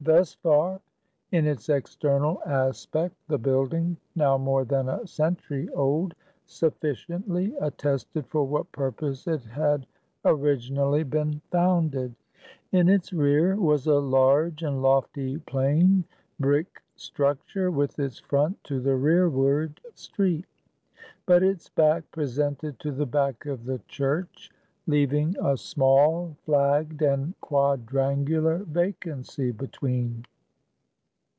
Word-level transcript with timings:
Thus 0.00 0.34
far, 0.34 0.80
in 1.32 1.44
its 1.44 1.68
external 1.68 2.40
aspect, 2.46 3.16
the 3.26 3.36
building 3.36 3.96
now 4.14 4.38
more 4.38 4.64
than 4.64 4.88
a 4.88 5.04
century 5.08 5.68
old, 5.70 6.14
sufficiently 6.46 7.52
attested 7.60 8.24
for 8.28 8.44
what 8.44 8.70
purpose 8.70 9.26
it 9.26 9.42
had 9.42 9.86
originally 10.24 11.02
been 11.02 11.42
founded. 11.50 12.14
In 12.70 12.88
its 12.88 13.12
rear, 13.12 13.56
was 13.56 13.88
a 13.88 13.92
large 13.98 14.62
and 14.62 14.80
lofty 14.82 15.38
plain 15.38 16.04
brick 16.38 16.80
structure, 16.94 17.72
with 17.72 17.98
its 17.98 18.20
front 18.20 18.62
to 18.64 18.78
the 18.78 18.94
rearward 18.94 19.80
street, 19.94 20.46
but 21.26 21.42
its 21.42 21.68
back 21.70 22.08
presented 22.12 22.78
to 22.78 22.92
the 22.92 23.04
back 23.04 23.46
of 23.46 23.64
the 23.64 23.80
church, 23.88 24.52
leaving 24.86 25.36
a 25.42 25.54
small, 25.54 26.34
flagged, 26.46 27.02
and 27.02 27.38
quadrangular 27.42 28.56
vacancy 28.64 29.50
between. 29.50 30.24